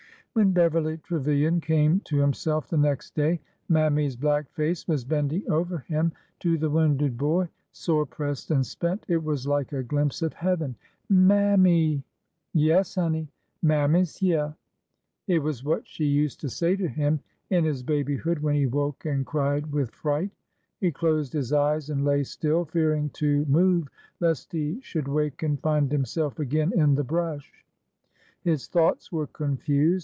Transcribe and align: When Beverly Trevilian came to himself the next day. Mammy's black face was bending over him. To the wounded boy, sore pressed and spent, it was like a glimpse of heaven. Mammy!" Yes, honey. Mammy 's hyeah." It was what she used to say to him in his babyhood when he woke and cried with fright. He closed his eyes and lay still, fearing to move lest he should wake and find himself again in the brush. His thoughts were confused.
When 0.33 0.53
Beverly 0.53 0.97
Trevilian 0.99 1.59
came 1.59 1.99
to 2.05 2.17
himself 2.21 2.69
the 2.69 2.77
next 2.77 3.15
day. 3.15 3.41
Mammy's 3.67 4.15
black 4.15 4.49
face 4.49 4.87
was 4.87 5.03
bending 5.03 5.43
over 5.51 5.79
him. 5.79 6.13
To 6.39 6.57
the 6.57 6.69
wounded 6.69 7.17
boy, 7.17 7.49
sore 7.73 8.05
pressed 8.05 8.49
and 8.49 8.65
spent, 8.65 9.03
it 9.09 9.21
was 9.21 9.45
like 9.45 9.73
a 9.73 9.83
glimpse 9.83 10.21
of 10.21 10.31
heaven. 10.31 10.77
Mammy!" 11.09 12.05
Yes, 12.53 12.95
honey. 12.95 13.27
Mammy 13.61 14.05
's 14.05 14.21
hyeah." 14.21 14.55
It 15.27 15.39
was 15.39 15.65
what 15.65 15.85
she 15.85 16.05
used 16.05 16.39
to 16.39 16.49
say 16.49 16.77
to 16.77 16.87
him 16.87 17.19
in 17.49 17.65
his 17.65 17.83
babyhood 17.83 18.39
when 18.39 18.55
he 18.55 18.67
woke 18.67 19.03
and 19.03 19.25
cried 19.25 19.69
with 19.69 19.91
fright. 19.91 20.31
He 20.79 20.93
closed 20.93 21.33
his 21.33 21.51
eyes 21.51 21.89
and 21.89 22.05
lay 22.05 22.23
still, 22.23 22.63
fearing 22.63 23.09
to 23.19 23.43
move 23.49 23.89
lest 24.21 24.53
he 24.53 24.79
should 24.79 25.09
wake 25.09 25.43
and 25.43 25.59
find 25.59 25.91
himself 25.91 26.39
again 26.39 26.71
in 26.73 26.95
the 26.95 27.03
brush. 27.03 27.65
His 28.41 28.67
thoughts 28.67 29.11
were 29.11 29.27
confused. 29.27 29.99